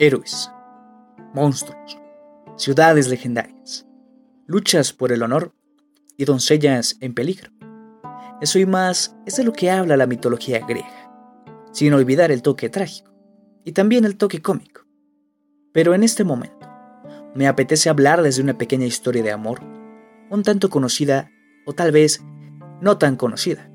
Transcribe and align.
Héroes, 0.00 0.48
monstruos, 1.34 1.98
ciudades 2.56 3.08
legendarias, 3.08 3.84
luchas 4.46 4.92
por 4.92 5.10
el 5.10 5.24
honor 5.24 5.52
y 6.16 6.24
doncellas 6.24 6.96
en 7.00 7.14
peligro. 7.14 7.50
Eso 8.40 8.60
y 8.60 8.66
más 8.66 9.16
es 9.26 9.38
de 9.38 9.42
lo 9.42 9.52
que 9.52 9.72
habla 9.72 9.96
la 9.96 10.06
mitología 10.06 10.64
griega, 10.64 11.10
sin 11.72 11.92
olvidar 11.94 12.30
el 12.30 12.42
toque 12.42 12.68
trágico 12.68 13.12
y 13.64 13.72
también 13.72 14.04
el 14.04 14.16
toque 14.16 14.40
cómico. 14.40 14.82
Pero 15.72 15.94
en 15.94 16.04
este 16.04 16.22
momento, 16.22 16.68
me 17.34 17.48
apetece 17.48 17.90
hablar 17.90 18.22
desde 18.22 18.42
una 18.42 18.56
pequeña 18.56 18.86
historia 18.86 19.24
de 19.24 19.32
amor, 19.32 19.62
un 20.30 20.44
tanto 20.44 20.70
conocida 20.70 21.32
o 21.66 21.72
tal 21.72 21.90
vez 21.90 22.22
no 22.80 22.98
tan 22.98 23.16
conocida. 23.16 23.68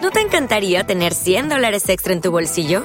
¿No 0.00 0.12
te 0.12 0.20
encantaría 0.20 0.86
tener 0.86 1.12
100 1.12 1.48
dólares 1.48 1.88
extra 1.88 2.12
en 2.12 2.20
tu 2.20 2.30
bolsillo? 2.30 2.84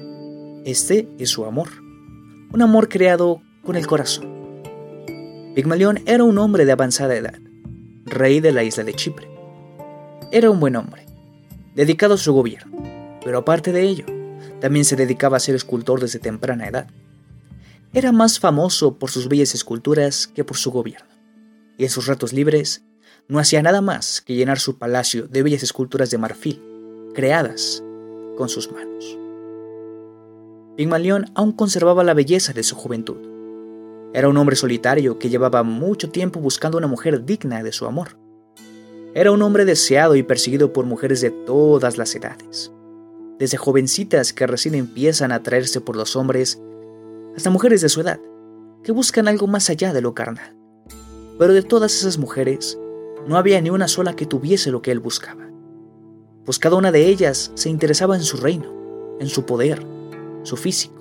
Este 0.65 1.07
es 1.17 1.31
su 1.31 1.45
amor. 1.45 1.69
Un 2.53 2.61
amor 2.61 2.87
creado 2.87 3.41
con 3.63 3.75
el 3.75 3.87
corazón. 3.87 4.29
Pigmalión 5.55 6.01
era 6.05 6.23
un 6.23 6.37
hombre 6.37 6.65
de 6.65 6.71
avanzada 6.71 7.15
edad, 7.15 7.33
rey 8.05 8.39
de 8.41 8.51
la 8.51 8.63
isla 8.63 8.83
de 8.83 8.93
Chipre. 8.93 9.27
Era 10.31 10.51
un 10.51 10.59
buen 10.59 10.75
hombre, 10.75 11.07
dedicado 11.73 12.13
a 12.13 12.17
su 12.17 12.31
gobierno, 12.31 12.77
pero 13.25 13.39
aparte 13.39 13.71
de 13.71 13.81
ello, 13.81 14.05
también 14.59 14.85
se 14.85 14.95
dedicaba 14.95 15.37
a 15.37 15.39
ser 15.39 15.55
escultor 15.55 15.99
desde 15.99 16.19
temprana 16.19 16.67
edad. 16.67 16.87
Era 17.91 18.11
más 18.11 18.39
famoso 18.39 18.99
por 18.99 19.09
sus 19.09 19.27
bellas 19.27 19.55
esculturas 19.55 20.27
que 20.27 20.43
por 20.43 20.57
su 20.57 20.69
gobierno, 20.69 21.09
y 21.79 21.85
en 21.85 21.89
sus 21.89 22.05
ratos 22.05 22.33
libres 22.33 22.83
no 23.27 23.39
hacía 23.39 23.63
nada 23.63 23.81
más 23.81 24.21
que 24.21 24.35
llenar 24.35 24.59
su 24.59 24.77
palacio 24.77 25.27
de 25.27 25.41
bellas 25.41 25.63
esculturas 25.63 26.11
de 26.11 26.19
marfil, 26.19 26.61
creadas 27.15 27.83
con 28.37 28.47
sus 28.47 28.71
manos. 28.71 29.20
Pigmalión 30.75 31.25
aún 31.35 31.51
conservaba 31.51 32.03
la 32.03 32.13
belleza 32.13 32.53
de 32.53 32.63
su 32.63 32.75
juventud. 32.75 33.17
Era 34.13 34.29
un 34.29 34.37
hombre 34.37 34.55
solitario 34.55 35.19
que 35.19 35.29
llevaba 35.29 35.63
mucho 35.63 36.09
tiempo 36.09 36.39
buscando 36.39 36.77
una 36.77 36.87
mujer 36.87 37.25
digna 37.25 37.61
de 37.63 37.71
su 37.71 37.85
amor. 37.85 38.17
Era 39.13 39.31
un 39.31 39.41
hombre 39.41 39.65
deseado 39.65 40.15
y 40.15 40.23
perseguido 40.23 40.71
por 40.71 40.85
mujeres 40.85 41.19
de 41.21 41.31
todas 41.31 41.97
las 41.97 42.15
edades, 42.15 42.71
desde 43.39 43.57
jovencitas 43.57 44.31
que 44.31 44.47
recién 44.47 44.75
empiezan 44.75 45.31
a 45.31 45.35
atraerse 45.35 45.81
por 45.81 45.97
los 45.97 46.15
hombres, 46.15 46.61
hasta 47.35 47.49
mujeres 47.49 47.81
de 47.81 47.89
su 47.89 48.01
edad, 48.01 48.19
que 48.83 48.93
buscan 48.93 49.27
algo 49.27 49.47
más 49.47 49.69
allá 49.69 49.91
de 49.91 50.01
lo 50.01 50.13
carnal. 50.13 50.55
Pero 51.37 51.53
de 51.53 51.63
todas 51.63 51.93
esas 51.93 52.17
mujeres, 52.17 52.79
no 53.27 53.37
había 53.37 53.59
ni 53.59 53.69
una 53.69 53.89
sola 53.89 54.15
que 54.15 54.25
tuviese 54.25 54.71
lo 54.71 54.81
que 54.81 54.91
él 54.91 54.99
buscaba, 54.99 55.49
pues 56.45 56.57
cada 56.57 56.77
una 56.77 56.91
de 56.91 57.07
ellas 57.07 57.51
se 57.55 57.69
interesaba 57.69 58.15
en 58.15 58.23
su 58.23 58.37
reino, 58.37 59.17
en 59.19 59.27
su 59.27 59.45
poder, 59.45 59.85
su 60.43 60.57
físico, 60.57 60.95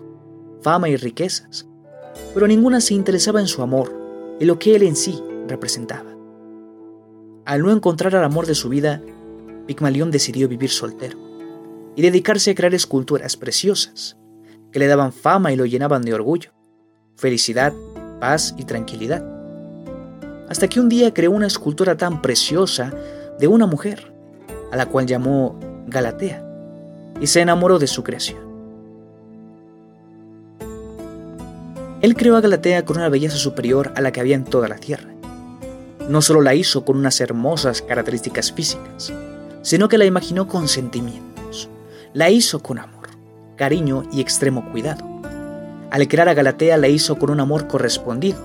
fama 0.62 0.88
y 0.88 0.96
riquezas, 0.96 1.66
pero 2.34 2.46
ninguna 2.46 2.80
se 2.80 2.94
interesaba 2.94 3.40
en 3.40 3.46
su 3.46 3.62
amor 3.62 3.92
y 4.38 4.44
lo 4.44 4.58
que 4.58 4.74
él 4.74 4.82
en 4.82 4.96
sí 4.96 5.22
representaba. 5.48 6.10
Al 7.44 7.62
no 7.62 7.72
encontrar 7.72 8.14
el 8.14 8.22
amor 8.22 8.46
de 8.46 8.54
su 8.54 8.68
vida, 8.68 9.02
Pigmalión 9.66 10.10
decidió 10.10 10.48
vivir 10.48 10.70
soltero 10.70 11.18
y 11.96 12.02
dedicarse 12.02 12.50
a 12.50 12.54
crear 12.54 12.74
esculturas 12.74 13.36
preciosas 13.36 14.16
que 14.72 14.78
le 14.78 14.86
daban 14.86 15.12
fama 15.12 15.52
y 15.52 15.56
lo 15.56 15.66
llenaban 15.66 16.02
de 16.02 16.14
orgullo, 16.14 16.50
felicidad, 17.16 17.72
paz 18.20 18.54
y 18.56 18.64
tranquilidad. 18.64 19.24
Hasta 20.48 20.68
que 20.68 20.80
un 20.80 20.88
día 20.88 21.14
creó 21.14 21.30
una 21.30 21.46
escultura 21.46 21.96
tan 21.96 22.22
preciosa 22.22 22.92
de 23.38 23.46
una 23.46 23.66
mujer, 23.66 24.12
a 24.72 24.76
la 24.76 24.86
cual 24.86 25.06
llamó 25.06 25.58
Galatea, 25.86 26.44
y 27.20 27.26
se 27.26 27.40
enamoró 27.40 27.78
de 27.78 27.86
su 27.86 28.02
creación. 28.02 28.49
Él 32.02 32.16
creó 32.16 32.36
a 32.36 32.40
Galatea 32.40 32.86
con 32.86 32.96
una 32.96 33.10
belleza 33.10 33.36
superior 33.36 33.92
a 33.94 34.00
la 34.00 34.10
que 34.10 34.20
había 34.20 34.34
en 34.34 34.44
toda 34.44 34.68
la 34.68 34.76
tierra. 34.76 35.10
No 36.08 36.22
solo 36.22 36.40
la 36.40 36.54
hizo 36.54 36.84
con 36.84 36.96
unas 36.96 37.20
hermosas 37.20 37.82
características 37.82 38.52
físicas, 38.52 39.12
sino 39.60 39.88
que 39.88 39.98
la 39.98 40.06
imaginó 40.06 40.48
con 40.48 40.66
sentimientos. 40.66 41.68
La 42.14 42.30
hizo 42.30 42.62
con 42.62 42.78
amor, 42.78 43.08
cariño 43.56 44.04
y 44.10 44.22
extremo 44.22 44.70
cuidado. 44.72 45.04
Al 45.90 46.08
crear 46.08 46.30
a 46.30 46.34
Galatea 46.34 46.78
la 46.78 46.88
hizo 46.88 47.18
con 47.18 47.28
un 47.28 47.40
amor 47.40 47.66
correspondido, 47.66 48.38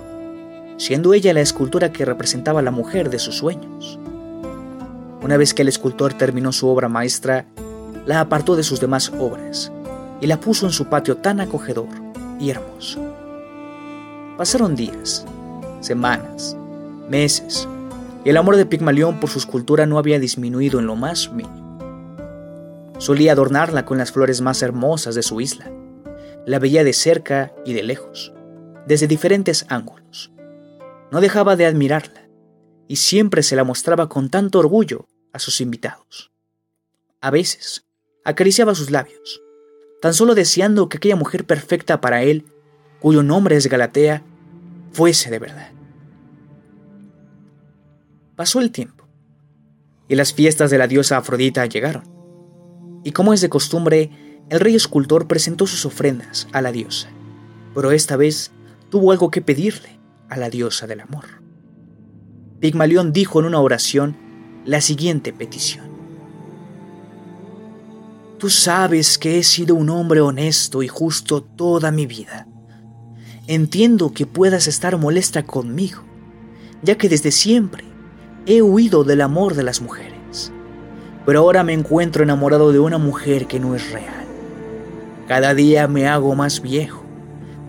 siendo 0.78 1.14
ella 1.14 1.34
la 1.34 1.42
escultura 1.42 1.94
que 1.94 2.04
representaba 2.04 2.62
la 2.62 2.72
mujer 2.72 3.10
de 3.10 3.20
sus 3.20 3.38
sueños. 3.38 3.98
Una 5.22 5.38
vez 5.38 5.54
que 5.54 5.62
el 5.62 5.70
escultor 5.70 6.14
terminó 6.14 6.52
su 6.52 6.68
obra 6.68 6.90
maestra, 6.90 7.46
la 8.06 8.20
apartó 8.20 8.58
de 8.58 8.64
sus 8.64 8.82
demás 8.82 9.14
obras 9.18 9.72
y 10.20 10.28
la 10.28 10.42
puso 10.42 10.66
en 10.66 10.74
su 10.74 10.86
patio 10.88 11.18
tan 11.18 11.40
acogedor 11.40 11.88
y 12.38 12.50
hermoso. 12.50 13.05
Pasaron 14.38 14.76
días, 14.76 15.26
semanas, 15.80 16.58
meses, 17.10 17.70
y 18.26 18.30
el 18.30 18.36
amor 18.36 18.58
de 18.58 18.66
Pigmalión 18.66 19.22
por 19.22 19.30
su 19.30 19.40
escultura 19.40 19.86
no 19.86 19.98
había 19.98 20.20
disminuido 20.20 20.78
en 20.80 20.88
lo 20.88 20.98
más 20.98 21.32
mínimo. 21.32 22.92
Solía 22.98 23.32
adornarla 23.32 23.86
con 23.86 23.98
las 23.98 24.12
flores 24.12 24.42
más 24.42 24.62
hermosas 24.62 25.16
de 25.16 25.24
su 25.24 25.40
isla. 25.40 25.72
La 26.46 26.60
veía 26.60 26.84
de 26.84 26.92
cerca 26.92 27.54
y 27.64 27.72
de 27.72 27.84
lejos, 27.84 28.34
desde 28.86 29.08
diferentes 29.08 29.66
ángulos. 29.70 30.34
No 31.12 31.22
dejaba 31.22 31.56
de 31.56 31.66
admirarla, 31.66 32.28
y 32.90 32.98
siempre 32.98 33.42
se 33.42 33.56
la 33.56 33.64
mostraba 33.64 34.10
con 34.10 34.30
tanto 34.30 34.60
orgullo 34.60 35.08
a 35.32 35.40
sus 35.40 35.62
invitados. 35.62 36.34
A 37.22 37.32
veces, 37.32 37.86
acariciaba 38.26 38.76
sus 38.76 38.92
labios, 38.92 39.42
tan 40.02 40.14
solo 40.14 40.36
deseando 40.36 40.90
que 40.90 40.98
aquella 40.98 41.16
mujer 41.16 41.46
perfecta 41.46 42.02
para 42.02 42.24
él 42.24 42.44
cuyo 43.00 43.24
nombre 43.24 43.56
es 43.56 43.68
Galatea, 43.68 44.24
fuese 44.92 45.30
de 45.30 45.40
verdad. 45.40 45.72
Pasó 48.36 48.60
el 48.60 48.72
tiempo, 48.72 49.08
y 50.08 50.16
las 50.16 50.34
fiestas 50.34 50.72
de 50.72 50.78
la 50.78 50.88
diosa 50.88 51.18
Afrodita 51.18 51.66
llegaron. 51.66 52.04
Y 53.04 53.12
como 53.12 53.34
es 53.34 53.42
de 53.42 53.50
costumbre, 53.50 54.12
el 54.50 54.60
rey 54.60 54.76
escultor 54.76 55.28
presentó 55.28 55.68
sus 55.68 55.86
ofrendas 55.86 56.48
a 56.52 56.62
la 56.62 56.72
diosa, 56.72 57.10
pero 57.74 57.92
esta 57.92 58.16
vez 58.16 58.52
tuvo 58.90 59.12
algo 59.12 59.32
que 59.32 59.42
pedirle 59.42 60.00
a 60.30 60.38
la 60.38 60.50
diosa 60.50 60.88
del 60.88 61.02
amor. 61.02 61.26
Pigmalión 62.60 63.14
dijo 63.14 63.40
en 63.40 63.46
una 63.46 63.60
oración 63.60 64.16
la 64.66 64.82
siguiente 64.82 65.34
petición. 65.34 65.86
Tú 68.38 68.50
sabes 68.50 69.18
que 69.18 69.40
he 69.40 69.44
sido 69.44 69.76
un 69.76 69.90
hombre 69.90 70.22
honesto 70.22 70.84
y 70.84 70.88
justo 70.88 71.42
toda 71.42 71.92
mi 71.92 72.06
vida 72.06 72.48
Entiendo 73.48 74.12
que 74.12 74.26
puedas 74.26 74.68
estar 74.68 74.98
molesta 74.98 75.44
conmigo, 75.44 76.02
ya 76.82 76.98
que 76.98 77.10
desde 77.10 77.32
siempre 77.32 77.84
he 78.48 78.62
huido 78.62 79.04
del 79.04 79.22
amor 79.22 79.54
de 79.54 79.64
las 79.64 79.82
mujeres. 79.82 80.52
Pero 81.26 81.40
ahora 81.40 81.64
me 81.64 81.74
encuentro 81.74 82.24
enamorado 82.24 82.72
de 82.72 82.80
una 82.80 82.98
mujer 82.98 83.46
que 83.46 83.60
no 83.60 83.76
es 83.76 83.92
real. 83.92 84.26
Cada 85.28 85.54
día 85.54 85.88
me 85.88 86.08
hago 86.08 86.36
más 86.36 86.62
viejo 86.62 87.04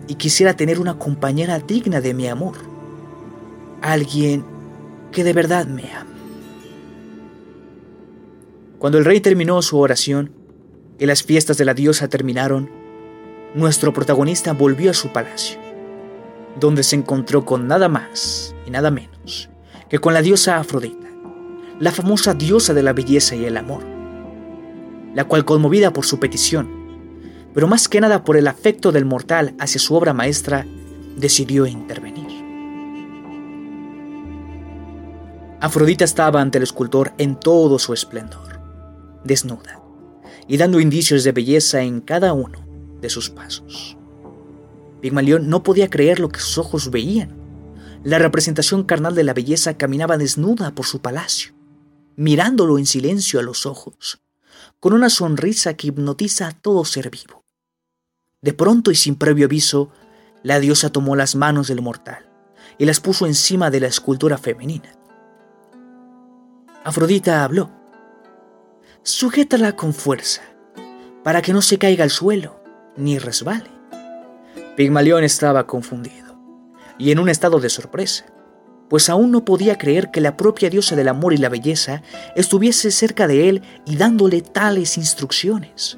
y 0.07 0.15
quisiera 0.15 0.55
tener 0.55 0.79
una 0.79 0.97
compañera 0.97 1.59
digna 1.59 2.01
de 2.01 2.13
mi 2.13 2.27
amor. 2.27 2.55
alguien 3.81 4.43
que 5.11 5.23
de 5.23 5.33
verdad 5.33 5.67
me 5.67 5.91
ama. 5.93 6.09
Cuando 8.79 8.97
el 8.97 9.05
rey 9.05 9.21
terminó 9.21 9.61
su 9.61 9.77
oración 9.77 10.31
y 10.99 11.05
las 11.05 11.23
fiestas 11.23 11.57
de 11.57 11.65
la 11.65 11.73
diosa 11.73 12.07
terminaron, 12.07 12.69
nuestro 13.55 13.93
protagonista 13.93 14.53
volvió 14.53 14.91
a 14.91 14.93
su 14.93 15.09
palacio, 15.09 15.59
donde 16.59 16.83
se 16.83 16.95
encontró 16.95 17.45
con 17.45 17.67
nada 17.67 17.89
más 17.89 18.55
y 18.65 18.71
nada 18.71 18.91
menos 18.91 19.49
que 19.89 19.99
con 19.99 20.13
la 20.13 20.21
diosa 20.21 20.57
Afrodita, 20.57 21.07
la 21.79 21.91
famosa 21.91 22.33
diosa 22.33 22.73
de 22.73 22.83
la 22.83 22.93
belleza 22.93 23.35
y 23.35 23.45
el 23.45 23.57
amor, 23.57 23.83
la 25.13 25.23
cual 25.23 25.45
conmovida 25.45 25.93
por 25.93 26.05
su 26.05 26.19
petición, 26.19 26.69
pero 27.53 27.67
más 27.67 27.87
que 27.87 28.01
nada 28.01 28.23
por 28.23 28.37
el 28.37 28.47
afecto 28.47 28.91
del 28.91 29.05
mortal 29.05 29.55
hacia 29.59 29.79
su 29.79 29.95
obra 29.95 30.13
maestra, 30.13 30.65
decidió 31.15 31.65
intervenir. 31.65 32.27
Afrodita 35.59 36.05
estaba 36.05 36.41
ante 36.41 36.59
el 36.59 36.63
escultor 36.63 37.13
en 37.17 37.39
todo 37.39 37.79
su 37.79 37.93
esplendor, 37.93 38.61
desnuda, 39.23 39.81
y 40.47 40.57
dando 40.57 40.79
indicios 40.79 41.23
de 41.23 41.31
belleza 41.31 41.81
en 41.81 42.01
cada 42.01 42.33
uno 42.33 42.59
de 43.01 43.09
sus 43.09 43.29
pasos. 43.29 43.96
Pigmalión 45.01 45.49
no 45.49 45.63
podía 45.63 45.89
creer 45.89 46.19
lo 46.19 46.29
que 46.29 46.39
sus 46.39 46.57
ojos 46.57 46.91
veían. 46.91 47.35
La 48.03 48.19
representación 48.19 48.83
carnal 48.83 49.15
de 49.15 49.23
la 49.23 49.33
belleza 49.33 49.77
caminaba 49.77 50.17
desnuda 50.17 50.73
por 50.73 50.85
su 50.85 50.99
palacio, 50.99 51.53
mirándolo 52.15 52.77
en 52.77 52.85
silencio 52.85 53.39
a 53.39 53.43
los 53.43 53.65
ojos, 53.65 54.21
con 54.79 54.93
una 54.93 55.09
sonrisa 55.09 55.75
que 55.75 55.87
hipnotiza 55.87 56.47
a 56.47 56.51
todo 56.51 56.85
ser 56.85 57.09
vivo. 57.09 57.43
De 58.41 58.53
pronto 58.53 58.91
y 58.91 58.95
sin 58.95 59.15
previo 59.15 59.45
aviso, 59.45 59.91
la 60.43 60.59
diosa 60.59 60.91
tomó 60.91 61.15
las 61.15 61.35
manos 61.35 61.67
del 61.67 61.81
mortal 61.81 62.29
y 62.77 62.85
las 62.85 62.99
puso 62.99 63.25
encima 63.25 63.71
de 63.71 63.79
la 63.79 63.87
escultura 63.87 64.37
femenina. 64.37 64.95
Afrodita 66.83 67.43
habló. 67.43 67.71
Sujétala 69.03 69.75
con 69.75 69.93
fuerza, 69.93 70.41
para 71.23 71.41
que 71.41 71.53
no 71.53 71.61
se 71.61 71.77
caiga 71.77 72.03
al 72.03 72.11
suelo 72.11 72.61
ni 72.95 73.19
resbale. 73.19 73.76
Pigmalión 74.77 75.23
estaba 75.23 75.65
confundido 75.65 76.37
y 76.99 77.09
en 77.09 77.17
un 77.17 77.29
estado 77.29 77.59
de 77.59 77.67
sorpresa, 77.67 78.27
pues 78.91 79.09
aún 79.09 79.31
no 79.31 79.43
podía 79.43 79.79
creer 79.79 80.11
que 80.11 80.21
la 80.21 80.37
propia 80.37 80.69
diosa 80.69 80.95
del 80.95 81.07
amor 81.07 81.33
y 81.33 81.37
la 81.37 81.49
belleza 81.49 82.03
estuviese 82.35 82.91
cerca 82.91 83.25
de 83.25 83.49
él 83.49 83.63
y 83.87 83.95
dándole 83.95 84.41
tales 84.41 84.99
instrucciones. 84.99 85.97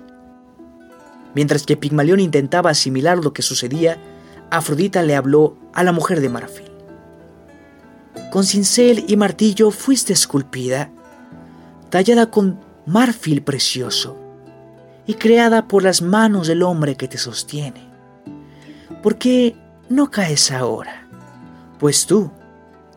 Mientras 1.35 1.65
que 1.65 1.75
Pigmalión 1.75 2.21
intentaba 2.21 2.69
asimilar 2.69 3.17
lo 3.17 3.33
que 3.33 3.41
sucedía, 3.41 3.97
Afrodita 4.49 5.03
le 5.03 5.17
habló 5.17 5.57
a 5.73 5.83
la 5.83 5.91
mujer 5.91 6.21
de 6.21 6.29
marfil. 6.29 6.71
Con 8.31 8.45
cincel 8.45 9.03
y 9.09 9.17
martillo 9.17 9.71
fuiste 9.71 10.13
esculpida, 10.13 10.89
tallada 11.89 12.31
con 12.31 12.61
marfil 12.85 13.43
precioso 13.43 14.17
y 15.05 15.15
creada 15.15 15.67
por 15.67 15.83
las 15.83 16.01
manos 16.01 16.47
del 16.47 16.63
hombre 16.63 16.95
que 16.95 17.09
te 17.09 17.17
sostiene. 17.17 17.88
¿Por 19.01 19.17
qué 19.17 19.55
no 19.87 20.11
caes 20.11 20.51
ahora? 20.51 21.07
Pues 21.79 22.05
tú, 22.05 22.31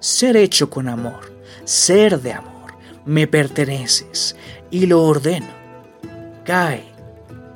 ser 0.00 0.37
hecho 0.37 0.69
con 0.69 0.88
amor, 0.88 1.32
ser 1.64 2.20
de 2.20 2.32
amor, 2.32 2.72
me 3.04 3.28
perteneces 3.28 4.34
y 4.70 4.87
lo 4.87 5.04
ordeno. 5.04 5.46
Cae, 6.44 6.84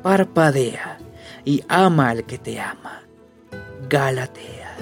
parpadea 0.02 0.98
y 1.44 1.64
ama 1.68 2.10
al 2.10 2.24
que 2.24 2.38
te 2.38 2.60
ama. 2.60 3.02
Galatea. 3.88 4.76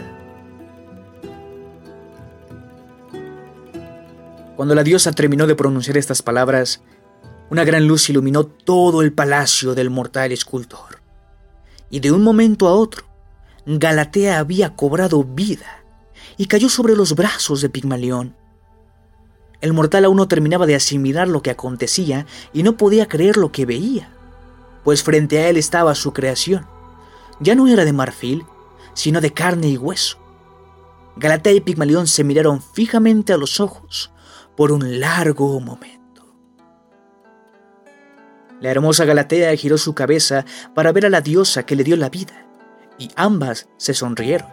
Cuando 4.57 4.75
la 4.75 4.85
diosa 4.85 5.11
terminó 5.13 5.47
de 5.47 5.57
pronunciar 5.57 5.97
estas 5.97 6.21
palabras, 6.21 6.83
una 7.51 7.65
gran 7.65 7.89
luz 7.89 8.11
iluminó 8.11 8.45
todo 8.45 9.01
el 9.01 9.13
palacio 9.13 9.75
del 9.75 9.89
mortal 9.89 10.33
escultor. 10.33 11.01
Y 11.91 12.01
de 12.01 12.13
un 12.13 12.23
momento 12.23 12.69
a 12.69 12.75
otro, 12.75 13.14
Galatea 13.67 14.39
había 14.39 14.77
cobrado 14.77 15.25
vida 15.25 15.85
y 16.37 16.47
cayó 16.47 16.69
sobre 16.69 16.95
los 16.95 17.15
brazos 17.15 17.63
de 17.63 17.71
Pigmalión. 17.71 18.37
El 19.63 19.73
mortal 19.73 20.05
aún 20.05 20.19
no 20.19 20.29
terminaba 20.29 20.67
de 20.67 20.75
asimilar 20.75 21.29
lo 21.29 21.41
que 21.41 21.51
acontecía 21.51 22.27
y 22.53 22.63
no 22.63 22.77
podía 22.77 23.09
creer 23.09 23.39
lo 23.39 23.53
que 23.53 23.65
veía, 23.65 24.11
pues 24.83 25.03
frente 25.03 25.39
a 25.39 25.49
él 25.49 25.57
estaba 25.57 25.95
su 25.95 26.13
creación. 26.13 26.67
Ya 27.41 27.55
no 27.55 27.67
era 27.67 27.87
de 27.87 27.95
marfil, 27.95 28.45
sino 28.93 29.23
de 29.23 29.33
carne 29.33 29.69
y 29.69 29.79
hueso. 29.79 30.19
Galatea 31.17 31.55
y 31.55 31.61
Pigmalión 31.61 32.07
se 32.07 32.25
miraron 32.25 32.61
fijamente 32.61 33.33
a 33.33 33.39
los 33.39 33.61
ojos 33.61 34.13
por 34.57 34.73
un 34.73 35.01
largo 35.01 35.59
momento. 35.61 36.27
La 38.61 38.71
hermosa 38.71 39.07
Galatea 39.07 39.57
giró 39.57 39.79
su 39.79 39.95
cabeza 39.95 40.45
para 40.75 40.93
ver 40.93 41.07
a 41.07 41.11
la 41.11 41.23
diosa 41.23 41.65
que 41.65 41.77
le 41.77 41.85
dio 41.85 41.97
la 41.97 42.11
vida, 42.11 42.44
y 42.99 43.11
ambas 43.17 43.69
se 43.77 43.95
sonrieron. 43.95 44.49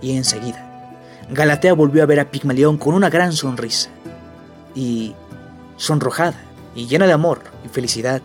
Y 0.00 0.16
enseguida, 0.16 0.94
Galatea 1.30 1.72
volvió 1.72 2.02
a 2.02 2.06
ver 2.06 2.20
a 2.20 2.30
Pigmalión 2.30 2.78
con 2.78 2.94
una 2.94 3.10
gran 3.10 3.32
sonrisa, 3.32 3.90
y, 4.74 5.14
sonrojada 5.76 6.40
y 6.74 6.86
llena 6.86 7.06
de 7.06 7.12
amor 7.12 7.40
y 7.64 7.68
felicidad, 7.68 8.20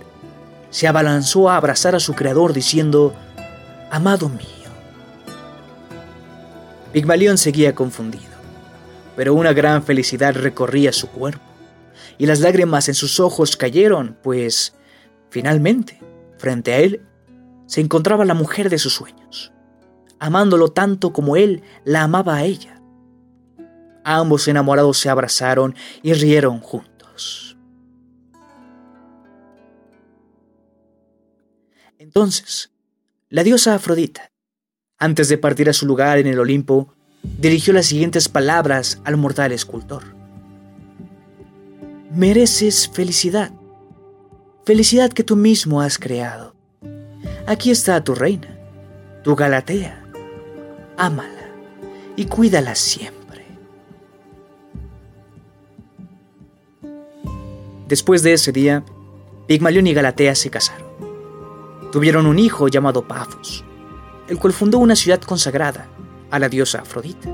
se 0.69 0.88
abalanzó 0.88 1.50
a 1.50 1.57
abrazar 1.57 1.95
a 1.95 2.00
su 2.00 2.13
creador 2.13 2.53
diciendo, 2.53 3.13
Amado 3.89 4.30
mío. 4.30 4.48
Pigmalión 6.94 7.38
seguía 7.38 7.74
confundido, 7.74 8.24
pero 9.15 9.33
una 9.33 9.54
gran 9.54 9.83
felicidad 9.83 10.36
recorría 10.36 10.92
su 10.92 11.07
cuerpo, 11.07 11.44
y 12.18 12.25
las 12.25 12.39
lágrimas 12.42 12.89
en 12.89 12.95
sus 12.95 13.19
ojos 13.19 13.56
cayeron, 13.56 14.18
pues 14.21 14.74
Finalmente, 15.31 15.97
frente 16.38 16.74
a 16.74 16.80
él, 16.80 17.01
se 17.71 17.79
encontraba 17.79 18.25
la 18.25 18.33
mujer 18.33 18.69
de 18.69 18.77
sus 18.77 18.94
sueños, 18.94 19.53
amándolo 20.19 20.73
tanto 20.73 21.13
como 21.13 21.38
él 21.38 21.63
la 21.85 22.03
amaba 22.03 22.35
a 22.35 22.44
ella. 22.44 22.81
Ambos 24.03 24.50
enamorados 24.50 24.97
se 24.97 25.07
abrazaron 25.07 25.73
y 26.03 26.12
rieron 26.12 26.59
juntos. 26.59 27.56
Entonces, 31.97 32.73
la 33.29 33.41
diosa 33.41 33.73
Afrodita, 33.73 34.33
antes 34.97 35.29
de 35.29 35.38
partir 35.38 35.69
a 35.69 35.73
su 35.73 35.85
lugar 35.85 36.18
en 36.18 36.27
el 36.27 36.39
Olimpo, 36.39 36.94
dirigió 37.23 37.71
las 37.71 37.85
siguientes 37.85 38.27
palabras 38.27 39.00
al 39.06 39.15
mortal 39.15 39.53
escultor. 39.53 40.04
Mereces 42.11 42.90
felicidad 42.90 43.54
felicidad 44.66 45.13
que 45.13 45.23
tú 45.23 45.37
mismo 45.37 45.81
has 45.81 45.97
creado. 45.97 46.51
Aquí 47.48 47.71
está 47.71 48.04
tu 48.04 48.16
reina, 48.16 48.48
tu 49.24 49.36
Galatea. 49.36 50.04
Ámala 50.98 51.50
y 52.16 52.26
cuídala 52.26 52.76
siempre. 52.76 53.45
Después 57.88 58.24
de 58.24 58.33
ese 58.33 58.52
día, 58.52 58.83
Pigmalión 59.48 59.88
y 59.88 59.94
Galatea 59.94 60.36
se 60.36 60.50
casaron. 60.50 60.88
Tuvieron 61.92 62.26
un 62.26 62.40
hijo 62.40 62.68
llamado 62.68 63.07
Pafos, 63.07 63.66
el 64.30 64.38
cual 64.38 64.54
fundó 64.54 64.78
una 64.78 64.95
ciudad 64.95 65.19
consagrada 65.19 65.88
a 66.30 66.40
la 66.40 66.48
diosa 66.48 66.81
Afrodita. 66.81 67.30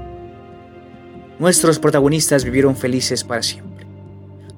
Nuestros 1.38 1.78
protagonistas 1.78 2.44
vivieron 2.44 2.76
felices 2.76 3.24
para 3.24 3.44
siempre 3.44 3.68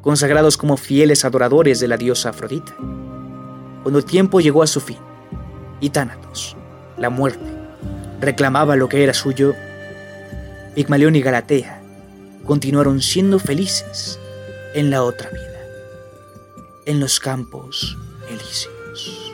consagrados 0.01 0.55
como 0.55 0.77
fieles 0.77 1.25
adoradores 1.25 1.79
de 1.79 1.87
la 1.87 1.97
diosa 1.97 2.29
Afrodita. 2.29 2.73
Cuando 3.83 3.99
el 3.99 4.05
tiempo 4.05 4.39
llegó 4.39 4.63
a 4.63 4.67
su 4.67 4.79
fin 4.79 5.08
y 5.79 5.89
Tánatos, 5.89 6.55
la 6.97 7.09
muerte, 7.09 7.45
reclamaba 8.19 8.75
lo 8.75 8.89
que 8.89 9.03
era 9.03 9.13
suyo, 9.13 9.55
Pigmalión 10.75 11.15
y 11.15 11.21
Galatea 11.21 11.81
continuaron 12.45 13.01
siendo 13.01 13.39
felices 13.39 14.19
en 14.73 14.89
la 14.89 15.03
otra 15.03 15.29
vida, 15.29 15.59
en 16.85 16.99
los 16.99 17.19
campos 17.19 17.97
elíseos. 18.29 19.33